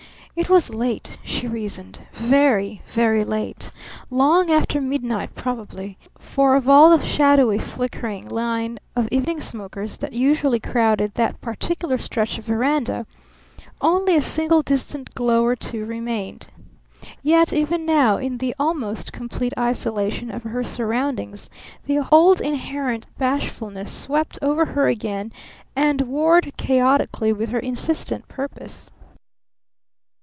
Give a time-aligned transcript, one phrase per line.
[0.33, 3.69] It was late, she reasoned very, very late,
[4.09, 10.13] long after midnight probably; for of all the shadowy, flickering line of evening smokers that
[10.13, 13.05] usually crowded that particular stretch of veranda
[13.81, 16.47] only a single distant glow or two remained.
[17.21, 21.51] Yet even now in the almost complete isolation of her surroundings
[21.85, 25.31] the old inherent bashfulness swept over her again
[25.75, 28.89] and warred chaotically with her insistent purpose.